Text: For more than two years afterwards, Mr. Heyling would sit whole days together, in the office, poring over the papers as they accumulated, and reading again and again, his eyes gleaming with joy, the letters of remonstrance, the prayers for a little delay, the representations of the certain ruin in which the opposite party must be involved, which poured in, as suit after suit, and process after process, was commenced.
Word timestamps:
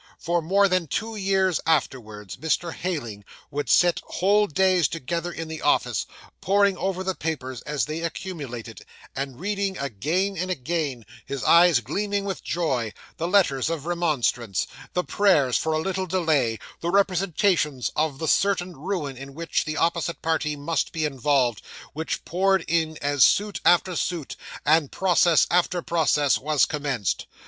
For 0.17 0.41
more 0.41 0.67
than 0.67 0.87
two 0.87 1.15
years 1.15 1.59
afterwards, 1.67 2.35
Mr. 2.37 2.73
Heyling 2.73 3.23
would 3.51 3.69
sit 3.69 4.01
whole 4.03 4.47
days 4.47 4.87
together, 4.87 5.31
in 5.31 5.47
the 5.47 5.61
office, 5.61 6.07
poring 6.41 6.75
over 6.75 7.03
the 7.03 7.13
papers 7.13 7.61
as 7.67 7.85
they 7.85 8.01
accumulated, 8.01 8.83
and 9.15 9.39
reading 9.39 9.77
again 9.77 10.37
and 10.37 10.49
again, 10.49 11.05
his 11.23 11.43
eyes 11.43 11.81
gleaming 11.81 12.25
with 12.25 12.43
joy, 12.43 12.93
the 13.17 13.27
letters 13.27 13.69
of 13.69 13.85
remonstrance, 13.85 14.65
the 14.93 15.03
prayers 15.03 15.55
for 15.59 15.73
a 15.73 15.77
little 15.77 16.07
delay, 16.07 16.57
the 16.79 16.89
representations 16.89 17.91
of 17.95 18.17
the 18.17 18.27
certain 18.27 18.75
ruin 18.75 19.15
in 19.15 19.35
which 19.35 19.65
the 19.65 19.77
opposite 19.77 20.23
party 20.23 20.55
must 20.55 20.91
be 20.91 21.05
involved, 21.05 21.61
which 21.93 22.25
poured 22.25 22.65
in, 22.67 22.97
as 23.03 23.23
suit 23.23 23.61
after 23.63 23.95
suit, 23.95 24.35
and 24.65 24.91
process 24.91 25.45
after 25.51 25.79
process, 25.83 26.39
was 26.39 26.65
commenced. 26.65 27.27